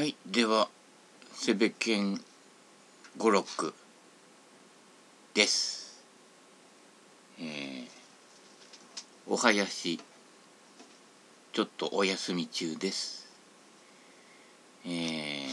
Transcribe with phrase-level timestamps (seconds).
[0.00, 0.70] はいでは
[1.34, 2.18] セベケン
[3.18, 3.74] 五六
[5.34, 6.02] です。
[7.38, 7.86] えー、
[9.26, 10.00] お囃子
[11.52, 13.30] ちょっとお休み中です。
[14.86, 15.48] えー、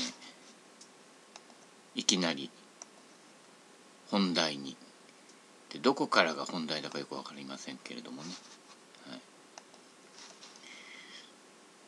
[1.96, 2.50] いきなり
[4.10, 4.78] 本題に。
[5.74, 8.30] でどこからが本題だかよく分かりませんけれどもね、
[9.10, 9.20] はい、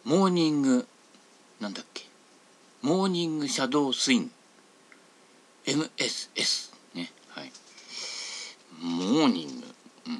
[0.04, 0.86] モーニング
[1.62, 2.09] なんだっけ？
[2.82, 4.32] モーニングシャドースイング
[5.66, 7.12] MSS ね。
[7.30, 7.52] はい。
[8.82, 9.68] モーニング、
[10.08, 10.20] うん、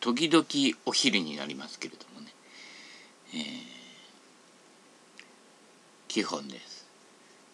[0.00, 0.44] 時々
[0.86, 2.32] お昼になりますけれどもね、
[3.34, 3.40] えー、
[6.08, 6.86] 基本です。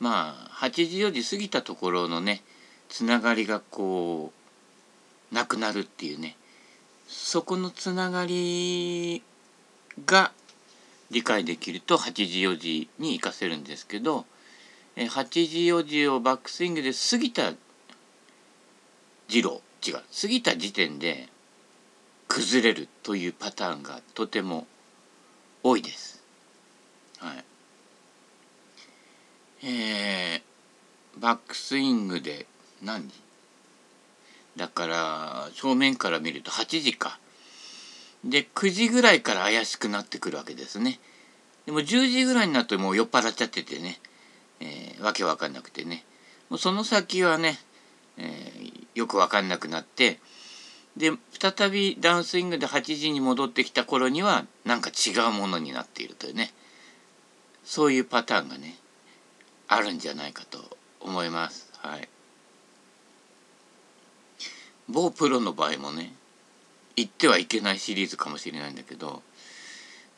[0.00, 2.42] まあ8時4時過ぎたところのね
[2.88, 4.32] つながりがこ
[5.30, 6.36] うなくなるっていうね。
[7.06, 9.22] そこのつながり
[10.06, 10.32] が
[11.14, 14.26] 理解できると8時4時に活かせるんですけど
[14.96, 17.52] 8時4時をバックスイングで過ぎた
[19.28, 21.28] 次郎違う過ぎた時点で
[22.26, 24.66] 崩れるというパターンがとても
[25.62, 26.20] 多いです。
[27.18, 27.44] はい。
[29.66, 32.46] えー、バックスイングで
[32.82, 33.14] 何時？
[34.56, 37.18] だから正面から見ると8時か。
[38.24, 40.98] で9時ぐらいから怪しくなってくるわけですね。
[41.66, 44.00] でも10時ぐらいになるともう酔っ払っちゃっててね、
[44.60, 46.04] えー、わけわかんなくてね。
[46.48, 47.58] もうその先はね、
[48.16, 50.18] えー、よくわかんなくなって。
[50.96, 56.52] で再びダウンスイングで8時に戻ってきた頃にはなんか違うものになっているというね。
[57.64, 58.76] そういうパターンがね
[59.68, 60.58] あるんじゃないかと
[61.00, 61.70] 思います。
[61.78, 62.08] はい、
[64.88, 66.14] 某プロの場合もね
[66.96, 69.22] 言ってはいけないシリーズかもしれないんだけど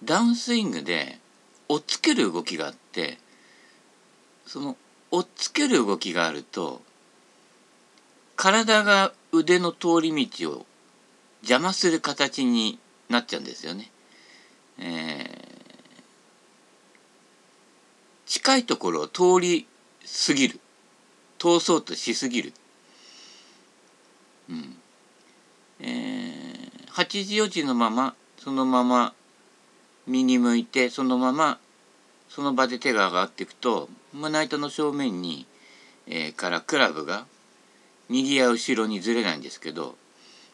[0.04, 1.18] ダウンスイングで
[1.68, 3.18] 追っつける動きがあって
[4.46, 4.76] その
[5.10, 6.82] 追っつける動きがあると
[8.36, 10.66] 体が腕の通り道を
[11.42, 12.78] 邪魔する形に
[13.08, 13.90] なっちゃうんですよね。
[14.78, 15.26] えー、
[18.26, 19.66] 近いところを通り
[20.26, 20.60] 過ぎる
[21.38, 22.52] 通そうとしすぎる。
[24.50, 24.76] うん
[25.80, 26.45] えー、
[26.96, 29.12] 8時4時のままそのまま
[30.06, 31.58] 右向いてそのまま
[32.30, 35.44] その場で手が上がっていくと胸板の正面に、
[36.06, 37.26] えー、からクラブが
[38.08, 39.94] 右や後ろにずれないんですけど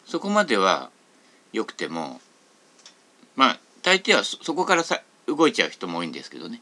[0.05, 0.91] そこまでは
[1.53, 2.21] よくても
[3.37, 6.61] まあ大抵はそこからさ動いちゃう人も多いんですけどね、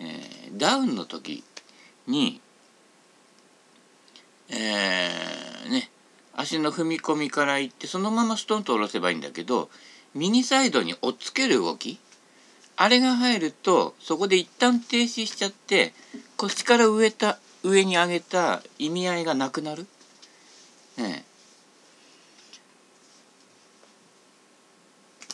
[0.00, 1.44] えー、ダウンの時
[2.06, 2.42] に
[4.50, 5.90] えー、ね
[6.40, 9.70] 足の踏み込みからいってそのままストンと下ろせばいいんだけど
[10.14, 11.98] 右サイドに追っつける動き
[12.76, 15.92] あれが入るとそこで一旦停止しちゃって
[16.36, 19.84] 腰から上た上に上げた意味合いがなくなる。
[20.96, 21.24] ね、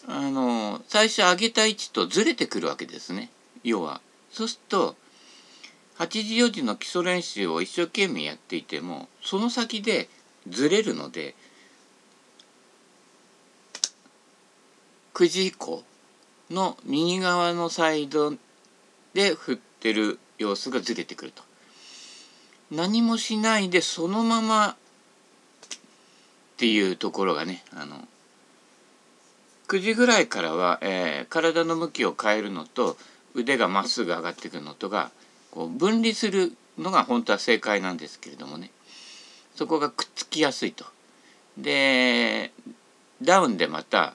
[0.09, 3.31] あの最初上げた位置とずれてくるわけですね
[3.63, 4.01] 要は。
[4.33, 4.97] そうすると
[5.99, 10.09] 8時4時の基礎練習を一生懸命やっていてもその先で
[10.49, 11.35] ずれるので
[15.15, 15.83] 9時以降
[16.51, 18.35] の右側のサイド
[19.15, 21.43] で振ってる様子がずれてくると。
[22.71, 24.77] 何もしないでそのままっ
[26.57, 28.09] ていうところがねあの
[29.69, 32.97] 9時ぐらいからは、えー、体の向きを変えるのと
[33.35, 35.11] 腕がまっすぐ上がってくるのとが
[35.51, 38.71] こう分離するのが本当は正解なんですけれどもね
[39.55, 40.85] そこがくっつきやすいと。
[41.57, 42.53] で
[43.23, 44.15] ダウンでまた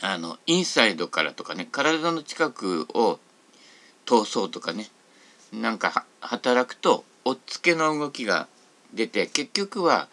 [0.00, 3.18] あのインサイドからとかね体の近くを
[4.04, 4.88] 通そうとかね
[5.52, 8.48] なんか働くと押っつけの動きが
[8.92, 10.08] 出て結局は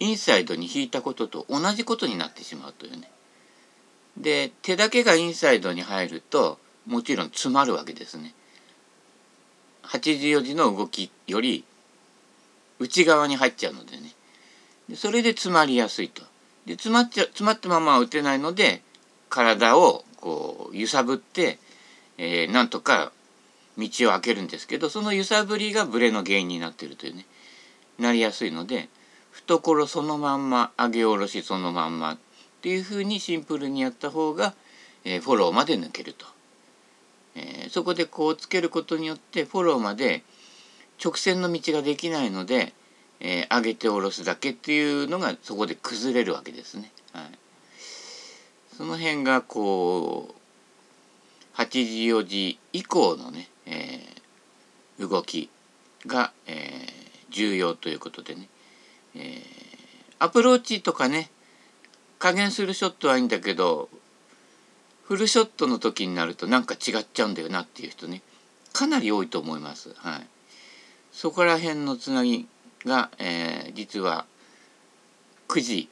[0.00, 3.10] インサイドに引いたことと同じことになってしまうというね。
[4.16, 8.34] で手だけがインサイドに入るともちろん詰まるわけですね。
[9.84, 11.64] 84時の動きより
[12.78, 14.12] 内側に入っちゃうのでね。
[14.88, 16.22] でそれで詰まりやすいと。
[16.66, 18.82] で詰まっちゃ詰まったまま打てないので
[19.28, 21.58] 体をこう揺さぶって、
[22.18, 23.12] えー、なんとか
[23.78, 27.26] 道を開けるんですけどその揺さぶりがブレの原因になってるというね。
[27.98, 28.88] なりやすいので
[29.32, 32.18] 懐そのまんま上げ下ろしそのまんまっ
[32.62, 34.54] ていうふうにシンプルにやった方が、
[35.04, 36.26] えー、フォローまで抜けると、
[37.34, 40.22] えー、そこでこうつけることによってフォローまで
[41.02, 42.72] 直線の道ができないので、
[43.20, 46.92] えー、上げて下ろすだけっていうのがそこで崩れるわけですね。
[47.12, 47.38] はい
[48.78, 55.50] その辺がこう8時4時以降のね、えー、動き
[56.06, 56.54] が、えー、
[57.30, 58.48] 重要ということでね、
[59.16, 59.42] えー、
[60.20, 61.28] アプローチとかね
[62.20, 63.88] 加減するショットはいいんだけど
[65.02, 68.22] フルショットの時になるとなんか違っちゃうんだよなっていう人ね
[68.72, 69.92] かなり多いと思います。
[69.96, 70.26] はい、
[71.20, 72.46] そこら辺のつなぎ
[72.84, 74.24] が、えー、実は
[75.48, 75.88] 9時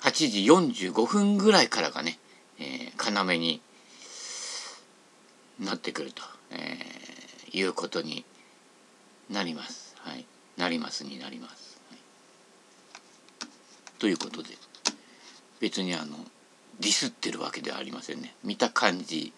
[0.00, 0.10] 8
[0.72, 2.18] 時45分ぐらいからがね、
[2.58, 3.60] えー、要に
[5.60, 8.24] なってくると、えー、いうことに
[9.28, 9.94] なります。
[9.98, 10.24] はい、
[10.56, 11.78] なりますになります。
[11.90, 11.98] はい、
[13.98, 14.48] ということで
[15.60, 16.16] 別にあの
[16.80, 18.34] ディスってるわけではありませんね。
[18.44, 19.34] 見た感じ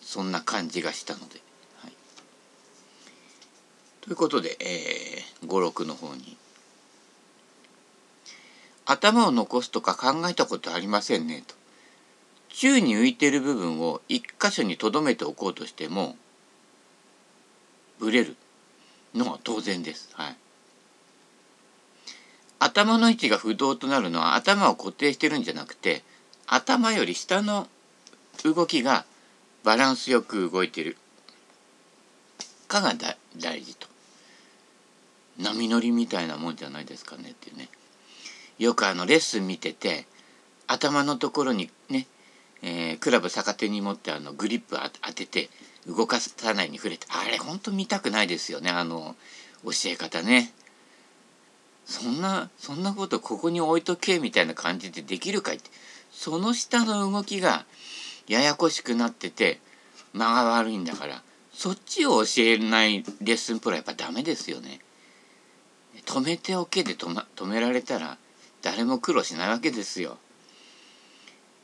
[0.00, 1.46] そんな感じがしたので。
[4.08, 6.38] ということで、えー、語録の方に。
[8.86, 11.54] 頭を残すとか考えたことありませんねと。
[12.48, 16.16] 宙に浮いてる部分を一箇所に留めておこうとしても
[17.98, 18.36] ブレる
[19.14, 20.08] のは当然です。
[20.14, 20.36] はい。
[22.60, 26.02] 頭の位置が不動となるのは頭を固定してるんじゃなくて
[26.46, 27.68] 頭より下の
[28.42, 29.04] 動きが
[29.64, 30.96] バランスよく動いてる
[32.68, 32.94] かが
[33.36, 33.87] 大事と
[35.38, 37.68] 波乗りみたいなもんじゃないですかねっていうね。
[38.58, 40.06] よくあのレッスン見てて
[40.66, 42.06] 頭のところにね、
[42.62, 45.48] えー、クラブ逆手に持ってあのグリップ当てて
[45.86, 49.14] 動かさないに触れてあれほんと見たくないですよねあの
[49.64, 50.52] 教え方ね。
[51.84, 55.70] そんなそんなことここに置いとけみたいな感じでできるかいって。
[56.10, 57.64] その下の動きが
[58.26, 59.60] ややこしくなってて
[60.12, 64.80] 間が悪いんだからそっちを教えないレッスンプロはやっぱダメですよね。
[66.04, 68.18] 止めておけで止,、ま、止められたら
[68.62, 70.18] 誰も苦労しないわけですよ。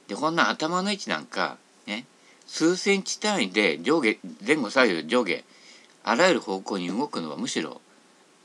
[0.09, 2.07] でこんな頭の位置なんかね
[2.47, 5.43] 数センチ単位で上下前後左右上下
[6.05, 7.81] あらゆる方向に動くのはむしろ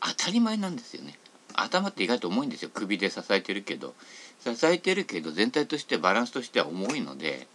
[0.02, 1.18] 当たり前なんですよね。
[1.54, 3.94] 頭って意外と重いんですよ首で支えてるけど
[4.40, 7.48] 支えてるけど全体としてバランスとしては重いので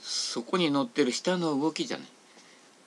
[0.00, 2.08] そこに乗ってる下の動きじゃない。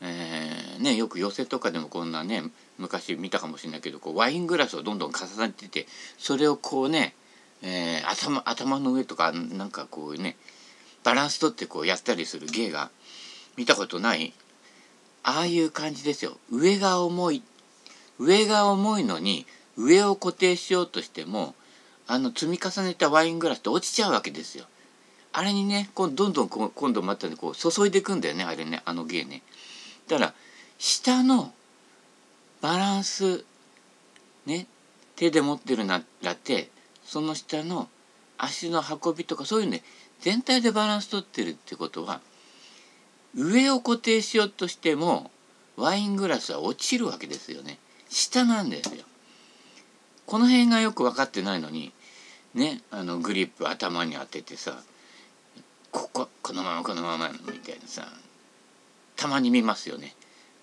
[0.03, 2.43] えー、ね、よく寄せとかでもこんなね
[2.81, 5.87] 昔見たかもしれないけどこうワイングラスをどんどん重ねてて
[6.17, 7.13] それをこうね、
[7.61, 10.35] えー、頭頭の上とかなんかこうね
[11.03, 12.89] バランスとってこうやったりする芸が
[13.55, 14.33] 見たことない
[15.23, 17.43] ああいう感じですよ上が重い
[18.19, 19.45] 上が重いのに
[19.77, 21.55] 上を固定しようとしても
[22.07, 24.65] あの積み重ねたワイングラスって落ちちゃうわけですよ。
[25.33, 29.43] あれにねこうどんどんこう今度またねこう注いでいくんだよねあれねあの芸ね。
[30.07, 30.33] だから
[30.77, 31.53] 下の
[32.61, 33.43] バランス
[34.45, 34.67] ね
[35.15, 36.69] 手で持ってるならって
[37.03, 37.89] その下の
[38.37, 39.83] 足の運びとかそういうね
[40.21, 42.21] 全体でバランス取ってるってことは
[43.35, 45.31] 上を固定しようとしても
[45.77, 47.77] ワイングラスは落ちるわけですよね
[48.09, 49.03] 下なんですよ
[50.25, 51.91] この辺がよく分かってないのに
[52.53, 54.81] ねあのグリップ頭に当ててさ
[55.91, 58.07] こここのままこのままみたいなさ
[59.15, 60.15] たまに見ますよね。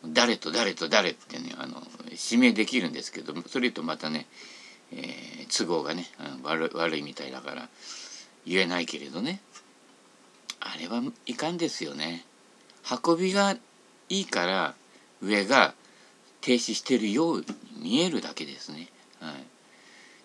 [0.07, 1.83] 誰と誰と誰ってねあの
[2.31, 4.27] 指名できるんですけどそれとまたね、
[4.93, 6.07] えー、都合がね
[6.43, 7.69] 悪悪いみたいだから
[8.47, 9.41] 言えないけれどね
[10.61, 12.25] あれはいかんですよね。
[13.07, 13.57] 運びが
[14.09, 14.75] いいから
[15.23, 15.75] 上が
[16.41, 17.47] 停止してるように
[17.81, 18.89] 見えるだけですね。
[19.21, 19.35] はい、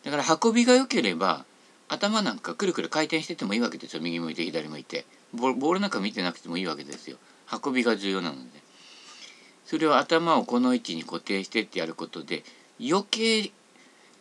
[0.03, 1.45] だから運びが良ければ
[1.87, 4.01] 頭なんかくるくる回転しててもいいわけですよ。
[4.01, 5.05] 右向いて左向いて。
[5.33, 7.17] ボールなんか見てなくてもいいわけですよ。
[7.63, 8.62] 運びが重要なので。
[9.65, 12.43] それを頭をこの位置に固定してってやることで
[12.79, 13.51] 余計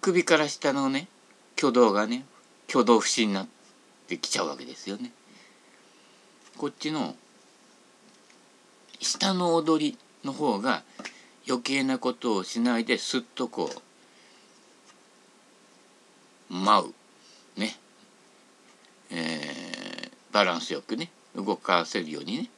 [0.01, 1.09] 首から下のね
[1.57, 2.25] 挙動がね
[2.69, 3.49] 挙動不審になっ
[4.09, 5.13] てきちゃうわけですよね。
[6.57, 7.15] こっちの
[9.01, 10.83] 下の踊りの方が
[11.49, 13.71] 余計なことをしないですっとこ
[16.51, 16.93] う舞
[17.57, 17.77] うね、
[19.11, 22.51] えー、バランスよくね動かせるようにね。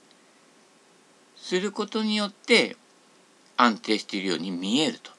[1.44, 2.74] することによって
[3.58, 5.10] 安定しているように見えると、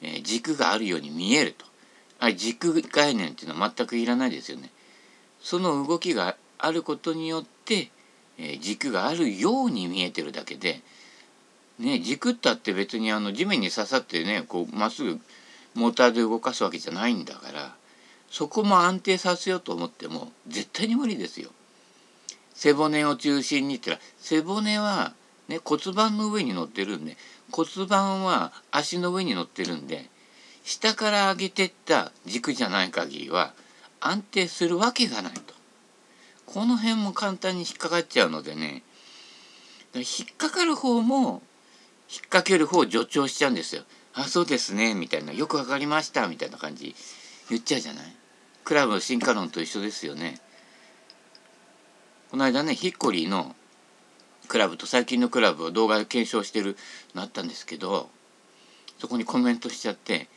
[0.00, 1.66] えー、軸があるように見えると
[2.18, 4.70] あ軸概念っていうのは全くいらないですよね。
[5.42, 7.90] その動きがあることによって、
[8.38, 10.80] えー、軸があるように見えてるだけで、
[11.78, 15.20] ね、軸ったって別にあの地面に刺さってねこうまっすぐ
[15.74, 17.74] モーターで動かすわけじゃないんだから
[18.30, 21.50] そこも安定させようと思っても絶対に無理ですよ。
[22.54, 25.12] 背骨を中心にって言ったら背骨は、
[25.48, 27.16] ね、骨盤の上に乗ってるんで
[27.52, 30.06] 骨盤は足の上に乗ってるんで
[30.64, 33.54] 下から上げてった軸じゃない限りは
[34.00, 35.54] 安定するわけがないと。
[36.46, 38.82] この辺も簡単に引っかかっちゃうのでね
[39.94, 41.42] 引っかかる方も
[42.08, 43.82] 引っ掛ける方を助長しちゃうんですよ。
[44.14, 46.94] あそうですねみたいなよくわかりましたみたいな感じ
[47.50, 48.04] 言っちゃうじゃない
[48.64, 50.40] クラブの進化論と一緒ですよね
[52.30, 53.54] この間ねヒッコリーの
[54.46, 56.76] クラブと最近のクラブを動画で検証してる
[57.14, 58.08] のあったんですけど
[58.98, 60.28] そこにコメントしちゃって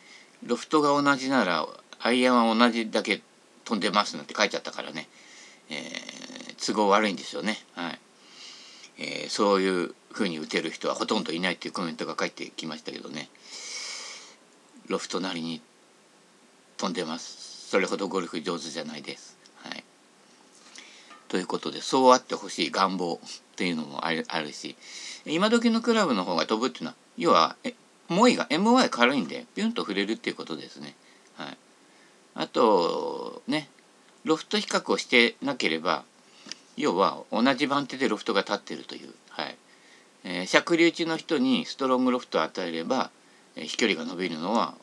[0.46, 1.68] ロフトが同じなら
[2.00, 3.22] アイアンは同じだけ
[3.66, 5.08] 飛んでますなんて書いちゃったからね、
[5.70, 7.58] えー、都合悪いんですよね。
[7.75, 8.00] はい。
[8.98, 13.30] えー、そういうふうに打てる人はほとんどいないっていうコメントが返ってきましたけどね。
[14.88, 15.62] ロフトなりに
[16.78, 17.70] 飛んでます。
[17.70, 19.38] それほどゴルフ上手じゃないです。
[19.63, 19.84] はい、
[21.28, 23.20] ということでそうあってほしい願望。
[23.60, 24.78] っていうのもあるあるし。
[25.25, 27.74] 今時のクラブの方が飛ぶっていうのは要はえ
[28.10, 30.96] が MY 軽いんでピュンと触れるっていうことですね。
[31.36, 31.58] はい、
[32.36, 33.68] あとね
[34.24, 36.06] ロフト比較をしてなければ
[36.78, 39.58] 要は同じ番手でロフトが立ってるという、はい。
[40.24, 43.12] えー、尺流打ちの人にストロングロフトを与えれば
[43.58, 44.75] え飛距離が伸びるのは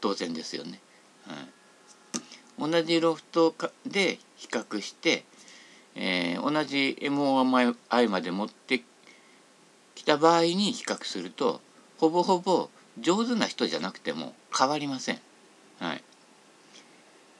[0.00, 0.80] 当然ですよね。
[1.26, 3.54] はい、同じロフト
[3.86, 5.24] で比較して、
[5.98, 8.82] えー、同じ MOI まで持って
[9.94, 11.60] きた場合に比較すると
[11.98, 15.18] ほぼほぼ上手な人じゃなくても変わりません。
[15.80, 16.02] はい、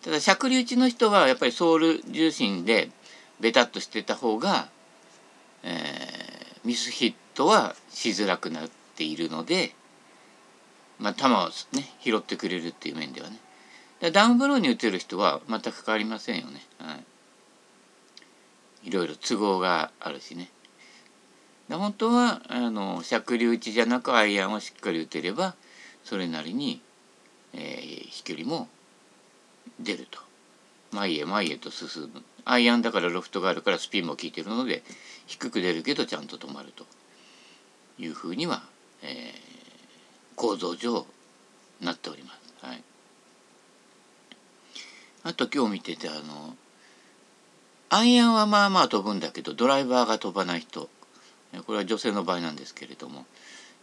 [0.03, 2.91] ただ尺流打ちの人はやっぱりソウル重心で
[3.41, 4.69] ベタっとしてた方が、
[5.63, 9.73] えー、ミスヒットはしづらくなっているので
[10.99, 13.39] まあ、球をね拾ってくれるっていう面ではね。
[14.13, 17.05] ダウンブローに打てる人は全く変わりませんよね、はい、
[18.89, 20.51] いろいろ都合があるしね。
[21.69, 25.55] で本当はあの尺流打ちじゃなくアイアンをしっかり打てれば
[26.05, 26.81] それなりに、
[27.53, 28.69] えー、飛距離も
[29.79, 30.21] 出ると。
[30.91, 32.23] 前へ前へと進む。
[32.47, 34.83] アイアンだからロフトがあるからスピンも効いてるので
[35.27, 36.87] 低く出るけどちゃんと止まると。
[37.99, 38.63] いうふうには、
[39.03, 39.31] えー、
[40.37, 41.05] 構造上
[41.81, 42.65] なっております。
[42.65, 42.83] はい、
[45.25, 46.57] あと今日見ててあの
[47.91, 50.89] アイアンはまあまあ飛ぶんだけどドライバーが飛ばない人
[51.67, 53.25] これは女性の場合なんですけれども、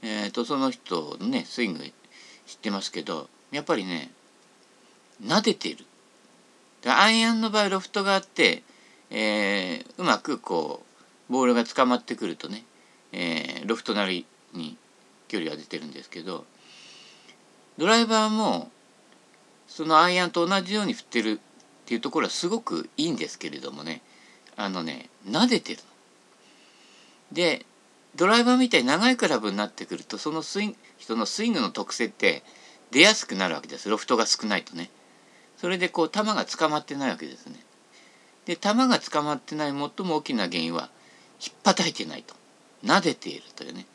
[0.03, 1.79] えーと、その人のねスイング
[2.45, 4.11] 知ってますけどやっぱりね
[5.23, 5.85] 撫でてる。
[6.87, 8.61] アイアンの場合ロフトがあって、
[9.09, 10.83] えー、うまくこ
[11.29, 12.63] うボールが捕まってくるとね、
[13.11, 14.77] えー、ロフトなりに
[15.27, 16.45] 距離が出てるんですけど
[17.79, 18.69] ドライバーも
[19.67, 21.39] そのアイアンと同じように振ってる
[21.85, 24.01] っていうところはすごくいいんですけれどもね
[24.57, 25.79] あのね撫でてる。
[27.31, 27.65] で
[28.15, 32.43] ドライバーみたいに長いクラブになってくるとそのスイン人のスイングの特性って
[32.89, 34.89] 出やすくなるわけですロフトが少ないとね。
[35.57, 37.55] それでこう球が捕まってないわけですね。
[38.45, 40.89] で球が捕まってない最も大きな原因は
[41.39, 42.33] 引っ叩いてないと
[42.83, 43.85] 撫でているというね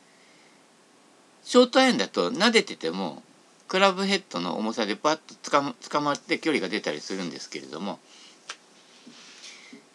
[1.43, 3.23] ショートアイアンだと撫でてても
[3.71, 8.01] クラブヘッドの重さでパッとつか捕まって距離が出たりするんですけれども、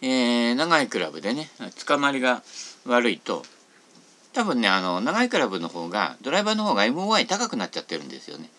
[0.01, 1.49] えー、長いクラブでね
[1.85, 2.41] 捕まりが
[2.85, 3.43] 悪いと
[4.31, 8.49] 多分ねあの長いクラブの方がドライバーの方が MOI 高くなっちゃってるんですよね。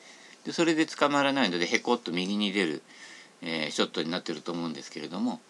[0.44, 2.82] でそれで捕まらないのでへこっと右に出る、
[3.40, 5.40] えー、ショットになってると思うんですけれども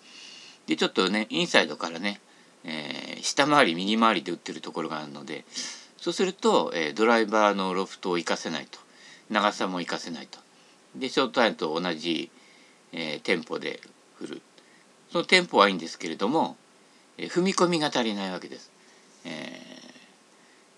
[0.69, 2.21] でちょっとねインサイドからね、
[2.63, 5.45] えー、下回り右回りで打ってるところがあるので
[5.97, 8.86] そうすると、えー、ドライバーのロフトを活かせないと
[9.31, 10.39] 長さも活かせないと。
[10.95, 12.31] でショートアイアンと同じ、
[12.93, 13.81] えー、テンポで
[14.19, 14.43] 振る。
[15.11, 16.57] そのテンポはいいんですけれども、
[17.19, 18.71] えー、踏み込みが足りないわけです、
[19.25, 19.61] えー、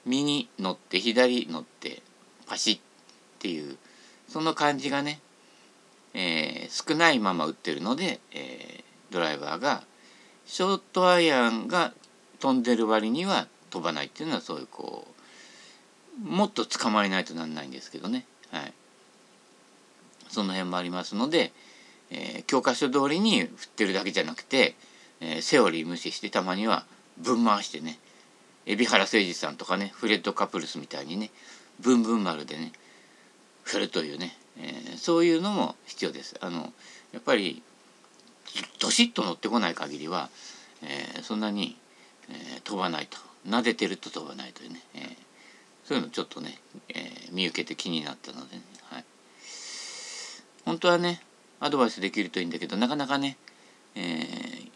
[0.06, 2.02] 右乗って左乗って
[2.46, 2.80] パシッっ
[3.38, 3.76] ていう
[4.28, 5.20] その感じがね、
[6.14, 9.82] えー、少ないまま打ってるので、えー、ドライバーが
[10.46, 11.92] ショートアイアンが
[12.40, 18.72] 飛んでる割には飛ばないっていうのはそういうこうもっと捕まえないとなんないんですけどね、はい、
[20.28, 21.52] その辺もありますので、
[22.10, 24.74] えー、教科書通りに振ってるだけじゃなくて、
[25.20, 26.84] えー、セオリー無視してたまには
[27.18, 27.98] ぶん回してね
[28.66, 31.30] 海老原誠司さんとかねフレッド・カプルスみたいにね
[31.80, 32.72] ブンブン丸でね
[33.64, 36.36] 振るというね、えー、そういうのも必要です。
[36.40, 36.72] あの
[37.12, 37.62] やっぱり
[38.80, 40.30] どしっと乗ってこない限りは、
[40.82, 41.76] えー、そんなに、
[42.30, 45.28] えー、飛ばないと撫でてると飛ばないというね、えー
[45.88, 46.58] そういうのちょっとね、
[46.90, 49.04] え、見受けて気になったのでね、はい、
[50.64, 51.22] 本当はね
[51.60, 53.36] アドバイスできるといいんだけどなかなかね、
[53.94, 54.70] えー、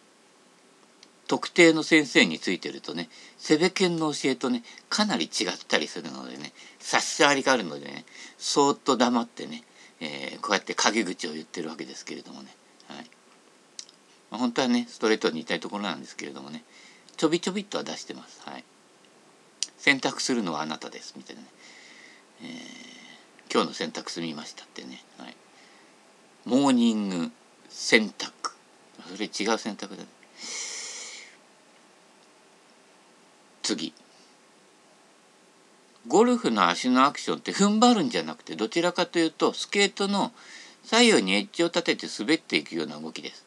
[1.29, 8.05] 特定の先生についてるとねセベケンの教えとねかなり違ったりするのでね差し障りがあるのでね
[8.39, 9.63] そーっと黙ってね、
[10.01, 12.49] えー、こうやって陰口を言ってるわけですけれどもね、
[12.89, 13.07] はい。
[14.31, 16.65] まあ、本当はねストレートに言いたいところなんですけれどもね
[17.17, 18.43] ちょびちょびっとは出してます。
[18.45, 18.65] はい。
[19.79, 21.49] 選択するのはあなたですみたいなね、
[22.43, 25.37] えー、今日の選択済みましたってね、はい、
[26.45, 27.31] モーニング
[27.69, 28.53] 選択
[29.09, 30.03] それ違う選択だ。
[30.03, 30.09] ね
[33.63, 33.93] 次。
[36.09, 40.33] ゴルフの足のアクションって踏ん張るんじゃなくてどちらかというとスケートの
[40.83, 43.47] 左右にエッジを立てて滑っていくような動きです。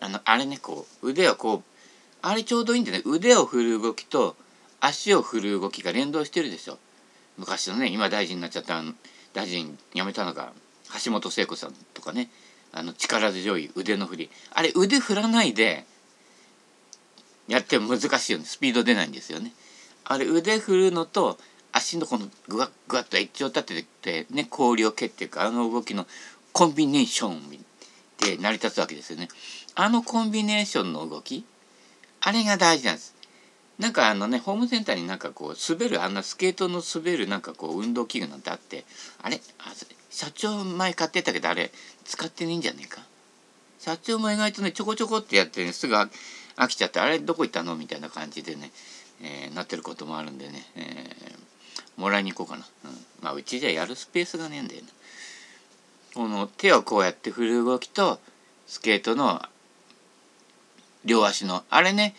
[0.00, 1.62] あのあれねこう腕をこう
[2.22, 3.02] あれちょうどいいんでね。
[3.04, 4.34] 腕を振る動きと
[4.80, 6.78] 足を振る動きが連動してるでしょ。
[7.38, 8.82] 昔のね今大臣になっちゃった
[9.32, 10.52] 大臣辞めたのが
[11.04, 12.30] 橋本聖子さんとかね
[12.72, 15.84] あの力強い腕の振りあれ腕振らないで
[17.48, 19.52] やっても難しいよねスピード出ないんですよね。
[20.04, 21.38] あれ腕振るのと
[21.72, 26.06] 足のこのグワッグワッとエッジを立ててね氷を蹴っていくあの動きの
[26.52, 27.50] コンビネーション
[28.18, 29.28] で成り立つわけですよね。
[29.74, 31.44] あのコンビネーションの動き
[32.20, 33.14] あれが大事なんです。
[33.80, 38.84] なんかあのねホームセンターになんかこう滑るあんなスケートの滑るなんかこう運動器具なんてあって
[39.22, 39.40] あれ？
[39.58, 39.72] あ
[40.10, 41.70] 社長前買ってたけどあれ
[42.04, 43.00] 使ってねえんじゃねえか？
[43.78, 46.08] 社長も意外とねちょこちょこってやって、ね、すぐ飽
[46.68, 47.74] きちゃってあれどこ行ったの？
[47.74, 48.70] みたいな感じでね、
[49.22, 52.90] えー、なってることもあるんでね、えー、もらいに行こうかな、うん、
[53.22, 54.88] まあうちじゃやるスペースがねえんだよな、
[56.14, 58.20] この手をこうやって振る動きと
[58.66, 59.40] スケートの
[61.06, 62.14] 両足のあれね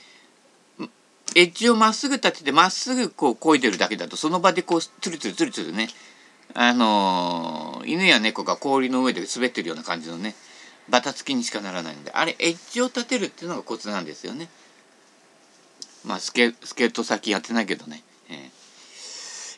[1.36, 5.90] エッジをまっすぐ立ててまっすぐこう漕いでるだけだとその場でこうツルツルツルツルね。
[6.54, 10.36] あのー、犬や猫が氷の上で滑ってるような感じのね
[10.90, 14.50] バタつきにしかならないのであれエッジを立てるっていうのがコツなんですよね。
[16.06, 18.50] まあスケスケート先やってないけどね、えー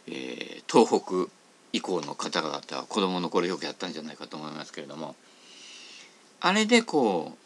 [0.07, 1.33] えー、東北
[1.71, 5.15] 以降の方々は子供の頃よくやったんじゃないかと思いますけれども。
[6.45, 7.37] あれでこ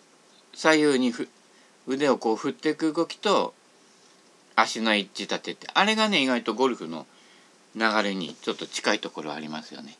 [0.54, 1.30] う左右にふ
[1.86, 3.54] 腕をこう振っていく動きと
[4.58, 5.68] 足のエッジ立てて。
[5.74, 7.06] あれがね意外とゴルフの
[7.76, 9.96] 流れにちょっと近いところありますよね。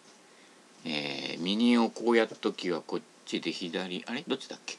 [0.84, 4.24] えー、右をこうやった時はこっちで左あれ？
[4.28, 4.78] どっちだっけ？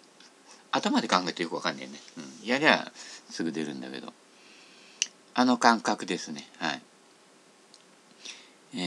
[0.72, 1.98] 頭で考えてよくわかんないよね、
[2.42, 2.90] うん、やりゃ
[3.30, 4.12] すぐ出るんだけど。
[5.34, 6.48] あの感覚ですね。
[6.58, 6.82] はい。
[8.74, 8.78] え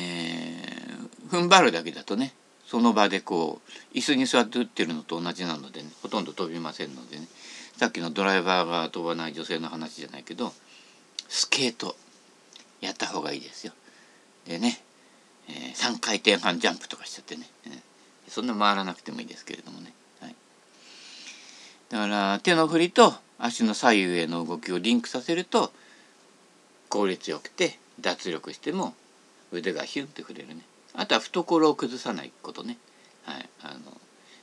[1.29, 2.33] ー、踏ん張るだけだとね
[2.65, 3.61] その場でこ
[3.93, 7.27] う椅子に座って打ってるのと同じなのでねほとんど飛びませんのでね。
[7.77, 10.51] さっきのドライバーが飛ばない女性の話じゃないけど
[11.31, 11.95] スケート
[12.81, 13.71] やった方がいいですよ。
[14.45, 14.81] でね、
[15.47, 17.73] えー、3回転半ジャンプとかしちゃってね、えー、
[18.27, 20.35] そんな回らなくてもいいですけれどもね、はい、
[21.89, 25.71] だから手の振りと足の左右への動きをリンクさせると
[26.89, 28.93] 効率よくて脱力しても
[29.53, 30.57] 腕がヒュンって振れるね。
[30.93, 32.77] あとは懐を崩さないことね、
[33.23, 33.79] はい、あの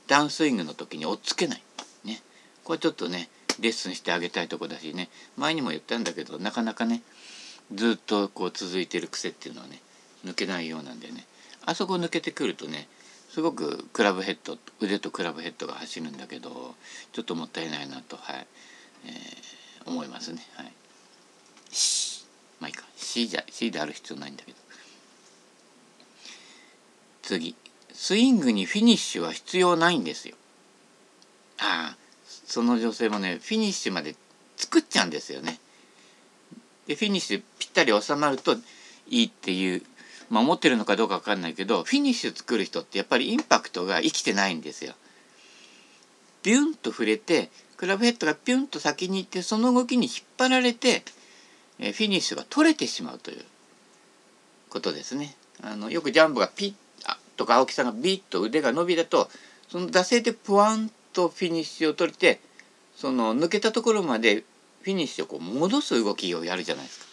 [0.07, 1.61] ダウンスイングの時に追っつけない。
[2.03, 2.19] ね。
[2.63, 3.29] これちょっとね
[3.61, 5.09] レッスンしてあげたいとこだしね。
[5.37, 7.01] 前にも言ったんだけどなかなかね
[7.73, 9.81] ずっとこう続いてる癖っていうのはね
[10.25, 11.25] 抜けないようなんでね。
[11.65, 12.87] あそこ抜けてくるとね
[13.29, 16.75] すごくクラブヘッド腕とクラブヘッドが走るんだけど
[17.13, 18.47] ちょっともったいないなとはい、
[19.05, 20.41] えー、思いますね。
[20.55, 20.73] はい。
[22.59, 22.85] まあいいか。
[22.95, 24.57] C じゃ C である必要ないんだけど。
[27.21, 27.55] 次。
[27.93, 30.35] スイングにフィニッシュは必要ないんですよ。
[31.59, 31.97] ああ
[32.49, 34.15] その女性もねフィニッシュまで
[34.57, 35.59] 作っちゃうんですよね
[36.87, 38.55] でフィニッシュぴったり収まると
[39.07, 39.83] いいっていう
[40.29, 44.93] まあ思ってるのかどうか分かんないけどフィニッシュ作る人ってやっぱりインパクトが生きてないんですよ。
[46.41, 51.03] ビュンと振れてクラブヘッドがピュンと先に行ってその動きに引っ張られて
[51.79, 53.43] えフィニッシュが取れてしまうという
[54.69, 55.35] ことですね。
[55.61, 56.73] あのよくジャンボがピッ
[57.35, 59.29] とか青木さんがビッと腕が伸びだと
[59.69, 62.39] その惰性でプワンとフィニッシュを取れて
[62.95, 64.43] その抜けたところまで
[64.81, 67.05] フィニッシュをこう戻す動きをやるじゃないですか。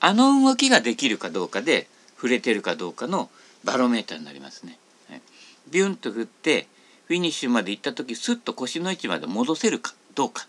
[0.00, 3.30] あの動きができるかどうかで振れてるかどうかの
[3.64, 4.78] バロメーターになりますね。
[5.08, 5.22] はい、
[5.70, 6.66] ビュンと振って
[7.06, 10.46] フィニッシュまで行った時スッと腰の位置まで戻せるかどうか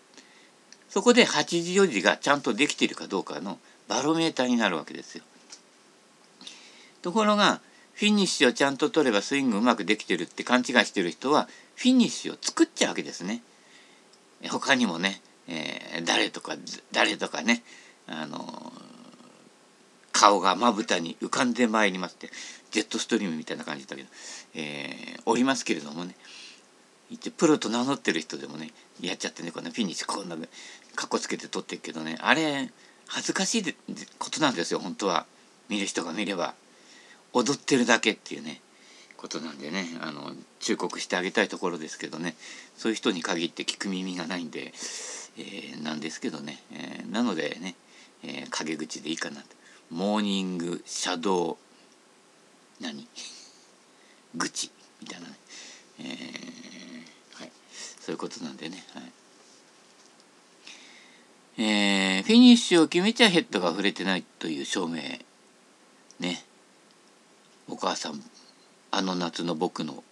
[0.89, 5.23] そこで8時4時がちゃんとできているかどうかのバロメーターになるわけですよ。
[7.01, 7.61] ところが
[7.93, 11.47] フィニッシュをちゃんと取ればスイングうまくできてるって勘違いしてる人は
[11.77, 13.41] フィニッシュを作っちゃうわけですね。
[14.49, 16.55] 他にもね、えー、誰とか
[16.91, 17.63] 誰とかね
[18.07, 18.73] あの
[20.11, 22.29] 顔がまぶたに浮かんでまいりますって
[22.71, 24.09] ジェットストリームみたいな感じだけど、
[24.55, 26.15] えー、おりますけれどもね。
[27.09, 32.69] 一応プロと名乗ってる人でもねやっちゃってねこんなフィニッシュこんなかっこつけて撮ってるけどねあれ
[33.07, 33.75] 恥ずかしい
[34.19, 35.25] ことなんですよ本当は。
[35.69, 36.53] 見る人が見れば。
[37.33, 38.61] 踊ってるだけっていうね。
[39.17, 42.35] ことなんでねあの忠告してあげたいところですけどね
[42.77, 44.71] そういう人に限って聞く耳がないんで、
[45.37, 47.75] えー、なんですけどね、えー、なのでね、
[48.23, 49.47] えー、陰口でいいかなと。
[49.89, 51.57] モーニングシャドウ
[52.83, 53.07] 何？
[54.35, 54.69] 愚痴
[55.01, 55.35] みたいなね、
[55.99, 56.03] え、
[57.33, 57.51] はい、
[57.99, 59.11] そういうことなんでね、はい。
[61.59, 65.01] え、フィニッシュを決めちゃヘッドが触れてないという証明
[66.19, 66.43] ね。
[67.67, 68.23] お母さん
[68.97, 70.03] あの夏の僕の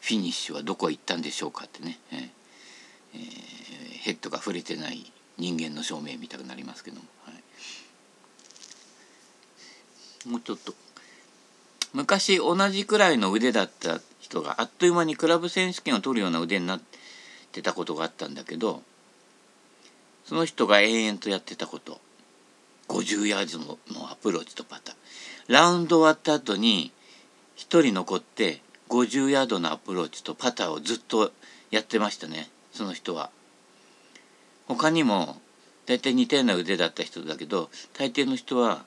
[0.00, 2.28] フィニッシュはどこへ行ったんでしょうかってね、え、
[4.02, 7.30] ヘッドが触れてない人間の証明みたくなりますけども、は
[10.26, 10.74] い、もうちょっと。
[11.92, 16.80] 昔同じくらいの腕だった人があっという間にクラブ選手権を取るような腕になっ
[17.52, 18.82] てたことがあったんだけど
[20.24, 22.00] その人が延々とやってたこと。
[22.88, 24.94] 50ヤードのアプローチとパター
[25.48, 26.92] ラウンド終わった後に
[27.56, 31.32] 1人残って50ヤードのアプローチとパターをずっと
[31.70, 33.30] やってましたねその人は。
[34.68, 35.40] 他にも
[35.86, 38.84] 大体似たような腕だった人だけど大抵の人は、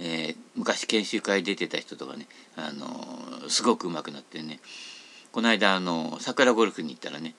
[0.00, 2.26] えー、昔研修会出てた人とかね、
[2.56, 4.60] あのー、すごく上手くなってね
[5.30, 7.34] この間、あのー、桜ゴルフに行ったらね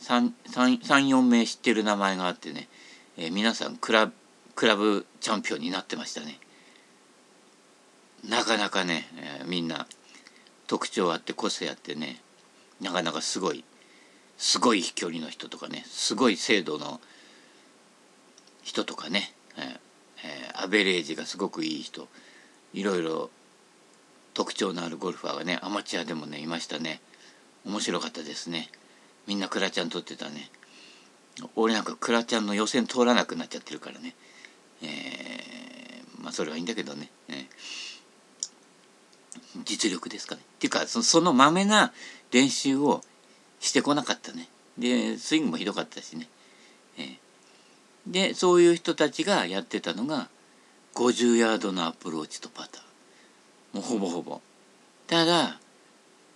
[0.00, 2.68] 34名知ってる名前があってね
[3.16, 4.10] えー、皆さんクラ
[4.54, 6.38] クラブチャンピオンになってましたね。
[8.28, 9.08] なかなかね、
[9.40, 9.86] えー、みんな
[10.66, 12.20] 特徴あって個性あってね
[12.80, 13.64] なかなかすごい
[14.36, 17.00] すごい飛距離の人とかねすごい精度の
[18.62, 22.08] 人とかね、えーえー、アベレージがすごくいい人
[22.72, 23.30] いろいろ
[24.32, 27.00] 特徴のあるゴルファーがねアマチュアでもねいましたね。
[27.64, 28.68] 面白かったですね。
[29.26, 30.50] みんなクラちゃん取ってたね。
[31.56, 34.14] 俺なんかクラちゃんの予選通らなくなっちゃってるからね、
[34.82, 37.46] えー、まあそれはいいんだけどね、えー、
[39.64, 40.40] 実力ですかね。
[40.42, 41.92] っていうかそのまめな
[42.32, 43.02] 練習を
[43.60, 44.48] してこなかったね。
[44.78, 46.28] でスイングもひどかったしね、
[46.98, 47.16] えー、
[48.06, 50.28] でそういう人たちがやってたのが
[50.94, 53.76] 50ヤードのアプローチとパター。
[53.76, 54.40] もうほぼほぼ。
[55.06, 55.58] ただ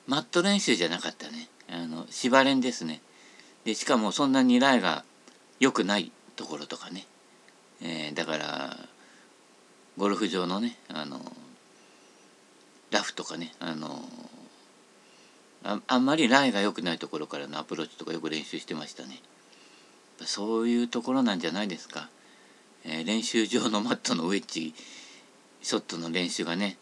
[0.06, 1.48] マット練習じゃなかったね。
[1.70, 3.00] あの芝練ですね。
[3.64, 5.04] でしかもそんなにライが
[5.60, 7.06] 良くないところとかね、
[7.82, 8.76] えー、だから
[9.98, 11.20] ゴルフ場のねあの
[12.90, 14.02] ラフとかねあの
[15.64, 19.20] ああんまりライが良くないところからのアプローチとかよく練習してましたね。
[20.24, 22.08] そういうところなんじゃないですか、
[22.84, 24.74] えー、練習場のマットのウェッジ
[25.62, 26.76] ショットの練習がね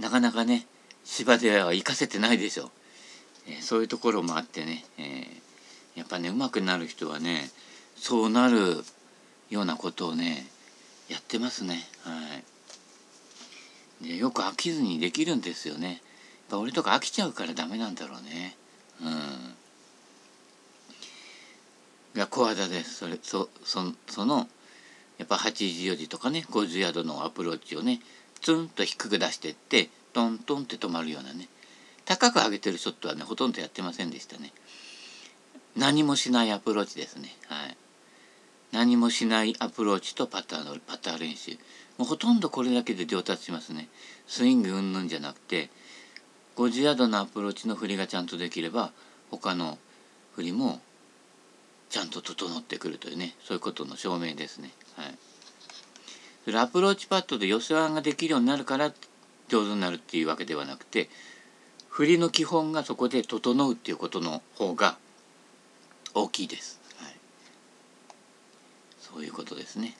[0.00, 0.66] なかなかね
[1.04, 2.70] 芝では行かせてないでしょ、
[3.46, 5.48] えー、そういうところもあってね、えー
[5.98, 7.50] やっぱね上手くなる人はね
[7.96, 8.84] そうなる
[9.50, 10.46] ようなことをね
[11.08, 11.82] やってますね。
[12.04, 12.44] はい。
[14.02, 15.98] でよく飽きずにできるんですよねやっ
[16.50, 18.56] ぱ俺とか飽きちゃうからダメなんだろうね
[19.02, 19.54] うん
[22.14, 24.48] が小技ですそれそそその
[25.18, 28.00] やっぱ8時4時とかね50ヤードのアプローチをね
[28.40, 31.48] ツンと低く出してってトントンって止まるようなね
[32.08, 34.52] 高く上げてるショットはねほとんどやってませんでしたね。
[35.76, 37.36] 何もしないアプローチですね。
[37.48, 37.76] はい。
[38.72, 41.58] 何もしないアプローチとパターのパター練習。
[41.98, 43.88] もうほとんどこれだけで上達しますね。
[44.26, 45.68] スイングうんぬんじゃなくて、
[46.56, 48.92] 50ヤードのアプローチの振りがちゃんとできれば、
[49.30, 49.78] 他の
[50.34, 50.80] 振りも
[51.90, 54.70] ちゃんと整ってくるというね、そういうことの証明ですね。
[54.96, 55.18] はい。
[56.44, 58.92] それアプローチパットで寄せワンができるようになるから
[59.48, 61.10] 上手になるっていうわけではなくて、
[61.98, 64.96] 振りの基本がそこで整うっていうことの方が
[66.14, 67.14] 大きいです、はい、
[69.00, 69.96] そういうことですね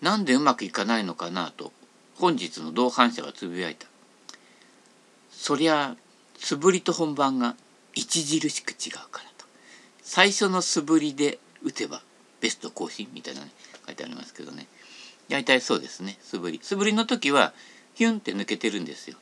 [0.00, 1.72] なんでうまくいかないのかなと
[2.16, 3.86] 本日の同伴者がつぶやいた。
[5.30, 5.96] そりゃ
[6.38, 7.56] 素振りと本番が
[7.96, 9.46] 著しく違うからと。
[10.02, 12.02] 最初の素振りで打てば
[12.40, 13.50] ベスト更新みたいなね
[13.86, 14.66] 書いてありますけどね。
[15.28, 16.60] 大体そうですね素振り。
[16.62, 17.52] 素振りの時は
[17.94, 19.16] ヒュンって抜けてるんですよ。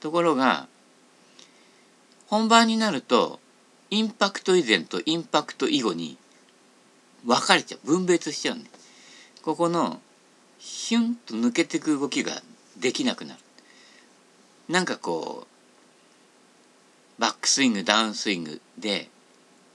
[0.00, 0.68] ところが
[2.26, 3.40] 本番になると
[3.90, 6.16] インパクト以前とインパクト以後に
[7.24, 7.86] 分かれちゃう。
[7.86, 8.64] 分別しちゃうね
[9.42, 10.00] ここの
[10.58, 12.40] ヒュンと抜けてく動きが
[12.78, 13.40] できなくなる。
[14.68, 15.46] なんかこ
[17.18, 19.08] うバックスイングダウンスイングで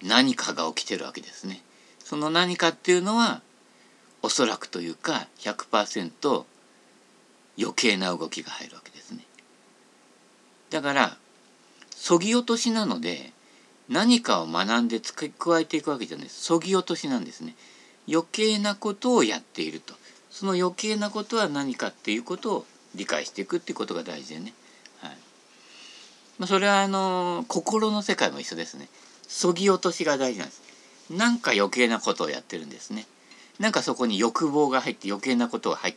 [0.02, 1.62] 何かが起きてるわけですね。
[2.00, 3.42] その何かっていうのは
[4.22, 6.46] おそらくというか100%
[7.60, 9.26] 余計な動きが入るわけですね。
[10.70, 11.18] だから
[11.90, 13.34] そぎ落としなので
[13.90, 16.28] 何かを学んで付け加えていくわけじゃない。
[16.28, 17.56] ですそぎ落としなんですね。
[18.10, 19.94] 余計なことをやっていると。
[20.30, 22.66] その余計なことは何かっていうことを
[22.96, 24.54] 理解していくっていうことが大事でね、
[25.02, 25.18] はい。
[26.38, 28.88] まあ、それはあの心の世界も一緒ですね。
[29.28, 30.62] そぎ落としが大事なんです。
[31.10, 33.06] なんか余計なことをやってるんですね。
[33.60, 35.96] なんかそこに欲望が入って余計なことが入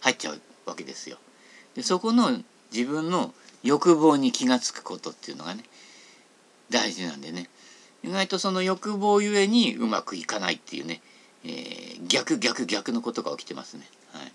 [0.00, 1.18] 入っちゃうわけですよ。
[1.74, 2.30] でそこの
[2.72, 5.64] 自分の欲望に気が付くことっていうのがね
[6.70, 7.48] 大事なんでね。
[8.02, 11.00] 意外とその欲望ゆえにうまくいかないっていうね、
[11.44, 13.86] えー、逆逆逆のことが起きてますね。
[14.12, 14.32] はい。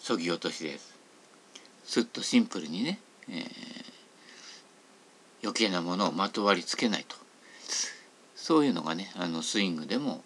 [0.00, 0.96] そぎ落としです。
[1.84, 3.46] すっとシンプルにね、えー、
[5.42, 7.16] 余計なものをまとわりつけないと
[8.46, 10.22] そういうのがねあのスイングでも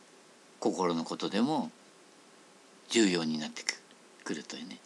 [0.59, 1.71] 心のことでも
[2.91, 3.63] 重要になって
[4.25, 4.77] くるというね、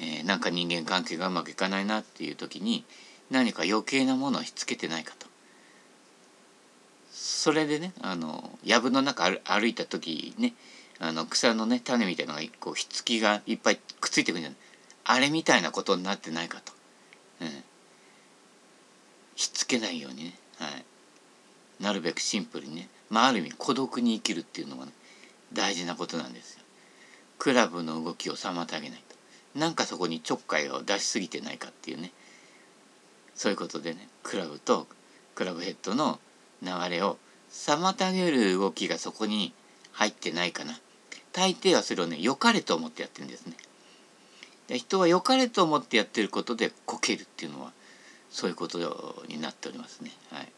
[0.00, 2.84] えー、なんか人間関係がうまくいかないなっていう時に
[3.30, 5.27] 何か余計なものをしつけてないかと
[7.20, 10.54] それでねあの藪の中歩いた時ね
[11.00, 14.58] あの草のね種みたいなのがこうひっつきがいっぱいくっついてくるんじゃない。
[15.04, 16.72] あれみたいなことになってないかと、
[17.40, 17.48] うん、
[19.34, 24.92] ひっつけないようにね、はい、なるべくシンプルにね、まあ、ある意味孤独に生きるっていうのが、ね、
[25.52, 26.60] 大事なことなんですよ。
[27.38, 29.58] クラブの動きを妨げないと。
[29.58, 32.12] なんかそこにちょっかいを出しすぎてないかっていうね。
[33.34, 34.86] そういうことでねクラブと
[35.34, 36.20] クラブヘッドの
[36.62, 37.18] 流れを
[37.50, 39.52] 妨げる動きがそこに
[39.92, 40.78] 入ってないかな
[41.32, 43.54] 大抵はそれをね良かれと思ってやってるんですね。
[44.66, 47.72] で人は良かれと思ってやってることでこけるっていうのは
[48.30, 50.10] そういうことになっておりますね。
[50.30, 50.52] はい、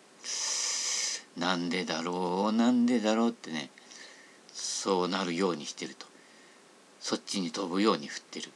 [1.41, 3.71] なんでだろうなんでだろうってね
[4.53, 6.07] そうなるようにしてると
[6.99, 8.51] そっちに飛ぶように振ってる。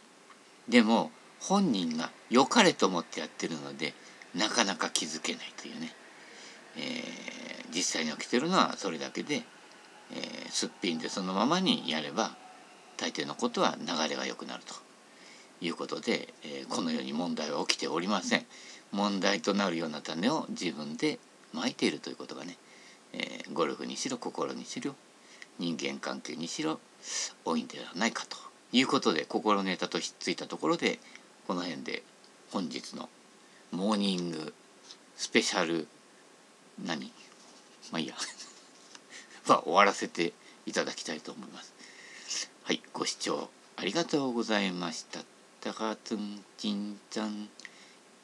[0.68, 3.94] でも本人が良かれと思ってやってるので
[4.34, 5.94] なかなか気づけないというね、
[6.76, 9.42] えー、実際に起きてるのはそれだけで、
[10.12, 12.36] えー、すっぴんでそのままにやれば
[12.96, 14.74] 大抵のことは流れが良くなると
[15.60, 18.46] いうことで、えー、このように問題は起きておりません。
[18.92, 21.18] 問題となるような種を自分で
[21.52, 22.56] まいているということがね、
[23.12, 24.94] えー、ゴルフにしろ心にしろ
[25.58, 26.78] 人間関係にしろ
[27.44, 28.36] 多いんではないかと
[28.72, 31.00] いうことで心ネタとひっついたところで
[31.46, 32.04] この辺で
[32.52, 33.08] 本日の
[33.72, 34.54] モーニング
[35.16, 35.88] スペシャル
[36.82, 37.12] 何？
[37.92, 38.14] まあいいや
[39.46, 40.32] は終わらせて
[40.66, 41.74] いただきたいと思います。
[42.64, 45.20] はいご視聴ありがとうございました。
[45.60, 47.48] たかつんちんちゃん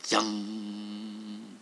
[0.02, 1.59] じゃん